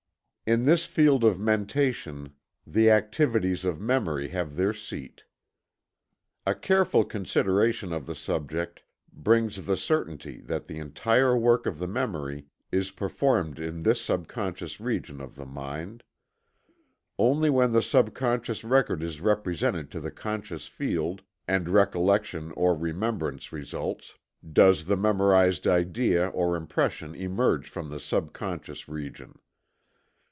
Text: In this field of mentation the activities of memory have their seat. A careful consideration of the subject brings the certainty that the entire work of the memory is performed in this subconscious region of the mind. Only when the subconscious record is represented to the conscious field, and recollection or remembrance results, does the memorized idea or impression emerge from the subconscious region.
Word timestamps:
In 0.47 0.65
this 0.65 0.85
field 0.85 1.23
of 1.23 1.39
mentation 1.39 2.33
the 2.67 2.89
activities 2.91 3.63
of 3.63 3.79
memory 3.79 4.27
have 4.29 4.57
their 4.57 4.73
seat. 4.73 5.23
A 6.45 6.53
careful 6.53 7.05
consideration 7.05 7.93
of 7.93 8.05
the 8.05 8.15
subject 8.15 8.83
brings 9.13 9.65
the 9.65 9.77
certainty 9.77 10.41
that 10.41 10.67
the 10.67 10.77
entire 10.77 11.37
work 11.37 11.65
of 11.65 11.79
the 11.79 11.87
memory 11.87 12.47
is 12.69 12.91
performed 12.91 13.59
in 13.59 13.83
this 13.83 14.01
subconscious 14.01 14.81
region 14.81 15.21
of 15.21 15.35
the 15.35 15.45
mind. 15.45 16.03
Only 17.17 17.49
when 17.49 17.71
the 17.71 17.81
subconscious 17.83 18.65
record 18.65 19.01
is 19.01 19.21
represented 19.21 19.89
to 19.91 20.01
the 20.01 20.11
conscious 20.11 20.67
field, 20.67 21.21
and 21.47 21.69
recollection 21.69 22.51
or 22.57 22.75
remembrance 22.75 23.53
results, 23.53 24.17
does 24.51 24.83
the 24.83 24.97
memorized 24.97 25.65
idea 25.65 26.27
or 26.27 26.57
impression 26.57 27.15
emerge 27.15 27.69
from 27.69 27.89
the 27.89 28.01
subconscious 28.01 28.89
region. 28.89 29.39